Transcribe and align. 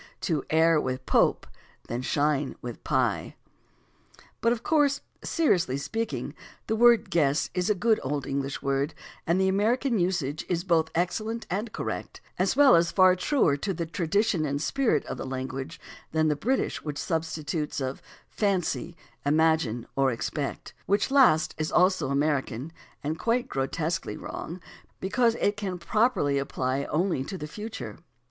to 0.21 0.43
err 0.49 0.81
with 0.81 1.05
Pope 1.05 1.45
than 1.87 2.01
shine 2.01 2.55
with 2.59 2.83
Pye." 2.83 3.35
But 4.41 4.51
of 4.51 4.63
course, 4.63 5.01
seriously 5.23 5.77
speaking, 5.77 6.33
the 6.65 6.75
word 6.75 7.11
"guess" 7.11 7.51
is 7.53 7.69
a 7.69 7.75
good 7.75 7.99
old 8.01 8.25
English 8.25 8.63
word, 8.63 8.95
and 9.27 9.39
the 9.39 9.47
American 9.47 9.99
usage 9.99 10.43
is 10.49 10.63
both 10.63 10.89
excellent 10.95 11.45
and 11.51 11.71
correct, 11.71 12.19
as 12.39 12.55
well 12.55 12.75
as 12.75 12.91
far 12.91 13.15
truer 13.15 13.55
to 13.57 13.75
the 13.75 13.85
tradition 13.85 14.43
and 14.43 14.59
spirit 14.59 15.05
of 15.05 15.17
the 15.17 15.23
language 15.27 15.79
than 16.13 16.29
the 16.29 16.35
British 16.35 16.81
substitutes 16.95 17.79
of 17.79 18.01
"fancy," 18.27 18.95
"imagine," 19.23 19.85
or 19.95 20.11
"expect"; 20.11 20.73
which 20.87 21.11
last 21.11 21.53
is 21.59 21.71
also 21.71 22.09
American 22.09 22.73
and 23.03 23.19
quite 23.19 23.47
grotesquely 23.47 24.17
wrong, 24.17 24.59
because 24.99 25.35
it 25.35 25.55
can 25.55 25.77
properly 25.77 26.39
apply 26.39 26.85
only 26.85 27.23
to 27.23 27.37
the 27.37 27.45
future. 27.45 27.99